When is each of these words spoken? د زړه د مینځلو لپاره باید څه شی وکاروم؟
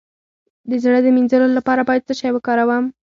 د 0.69 0.71
زړه 0.83 0.99
د 1.03 1.07
مینځلو 1.15 1.47
لپاره 1.57 1.81
باید 1.89 2.05
څه 2.07 2.13
شی 2.19 2.29
وکاروم؟ 2.33 2.85